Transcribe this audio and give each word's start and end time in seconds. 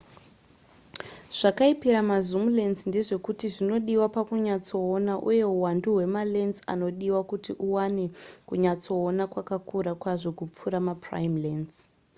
zvakaipira 1.37 1.99
ma 2.09 2.17
zoom 2.27 2.45
lense 2.57 2.83
ndezvekuti 2.87 3.45
zvinodiwa 3.55 4.07
pakunyatsoona 4.15 5.13
uye 5.29 5.43
huwandu 5.49 5.87
hwemalense 5.95 6.59
anodiwa 6.73 7.21
kuti 7.29 7.51
uwane 7.65 8.05
kunyatsoona 8.47 9.23
hwakakura 9.31 9.91
kwazvo 10.01 10.29
kupfuura 10.39 10.79
maprime 10.87 11.35
lense 11.45 11.81